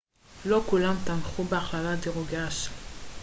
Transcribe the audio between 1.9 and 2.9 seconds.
דירוגי הנשים